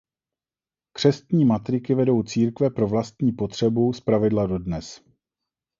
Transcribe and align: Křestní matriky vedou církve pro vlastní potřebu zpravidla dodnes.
Křestní 0.93 1.45
matriky 1.45 1.95
vedou 1.95 2.23
církve 2.23 2.69
pro 2.69 2.87
vlastní 2.87 3.31
potřebu 3.31 3.93
zpravidla 3.93 4.47
dodnes. 4.47 5.01